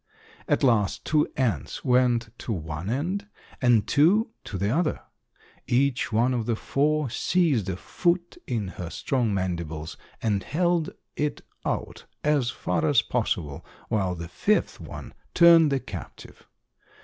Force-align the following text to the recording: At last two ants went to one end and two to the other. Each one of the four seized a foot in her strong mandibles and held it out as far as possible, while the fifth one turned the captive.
At 0.47 0.63
last 0.63 1.05
two 1.05 1.27
ants 1.37 1.85
went 1.85 2.29
to 2.39 2.51
one 2.51 2.89
end 2.89 3.27
and 3.61 3.85
two 3.85 4.31
to 4.45 4.57
the 4.57 4.71
other. 4.75 5.01
Each 5.67 6.11
one 6.11 6.33
of 6.33 6.47
the 6.47 6.55
four 6.55 7.11
seized 7.11 7.69
a 7.69 7.75
foot 7.77 8.35
in 8.47 8.67
her 8.69 8.89
strong 8.89 9.31
mandibles 9.31 9.97
and 10.19 10.41
held 10.41 10.89
it 11.15 11.41
out 11.63 12.05
as 12.23 12.49
far 12.49 12.83
as 12.83 13.03
possible, 13.03 13.63
while 13.89 14.15
the 14.15 14.27
fifth 14.27 14.79
one 14.79 15.13
turned 15.35 15.71
the 15.71 15.79
captive. 15.79 16.47